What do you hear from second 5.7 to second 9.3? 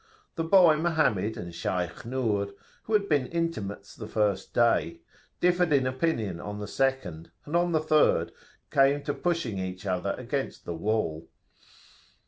in opinion on the second, and on the third came to